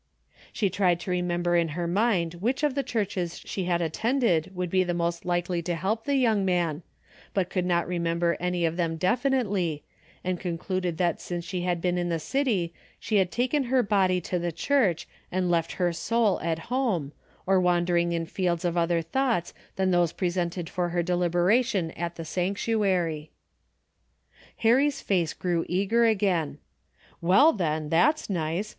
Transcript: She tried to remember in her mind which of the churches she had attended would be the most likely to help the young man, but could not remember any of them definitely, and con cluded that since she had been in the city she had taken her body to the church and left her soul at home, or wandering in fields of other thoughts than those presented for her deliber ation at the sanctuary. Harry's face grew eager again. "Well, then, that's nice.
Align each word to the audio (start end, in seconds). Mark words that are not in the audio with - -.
She 0.51 0.71
tried 0.71 0.99
to 1.01 1.11
remember 1.11 1.55
in 1.55 1.67
her 1.77 1.85
mind 1.85 2.33
which 2.39 2.63
of 2.63 2.73
the 2.73 2.81
churches 2.81 3.37
she 3.45 3.65
had 3.65 3.83
attended 3.83 4.49
would 4.55 4.71
be 4.71 4.83
the 4.83 4.95
most 4.95 5.25
likely 5.25 5.61
to 5.61 5.75
help 5.75 6.05
the 6.05 6.15
young 6.15 6.43
man, 6.43 6.81
but 7.35 7.51
could 7.51 7.67
not 7.67 7.87
remember 7.87 8.35
any 8.39 8.65
of 8.65 8.77
them 8.77 8.95
definitely, 8.97 9.83
and 10.23 10.39
con 10.39 10.57
cluded 10.57 10.97
that 10.97 11.21
since 11.21 11.45
she 11.45 11.61
had 11.61 11.81
been 11.81 11.99
in 11.99 12.09
the 12.09 12.17
city 12.17 12.73
she 12.99 13.17
had 13.17 13.29
taken 13.31 13.65
her 13.65 13.83
body 13.83 14.19
to 14.21 14.39
the 14.39 14.51
church 14.51 15.07
and 15.31 15.51
left 15.51 15.73
her 15.73 15.93
soul 15.93 16.39
at 16.39 16.73
home, 16.73 17.11
or 17.45 17.59
wandering 17.61 18.11
in 18.11 18.25
fields 18.25 18.65
of 18.65 18.75
other 18.75 19.03
thoughts 19.03 19.53
than 19.75 19.91
those 19.91 20.13
presented 20.13 20.67
for 20.67 20.89
her 20.89 21.03
deliber 21.03 21.53
ation 21.53 21.91
at 21.91 22.15
the 22.15 22.25
sanctuary. 22.25 23.29
Harry's 24.57 24.99
face 24.99 25.35
grew 25.35 25.63
eager 25.69 26.05
again. 26.05 26.57
"Well, 27.21 27.53
then, 27.53 27.89
that's 27.89 28.31
nice. 28.31 28.69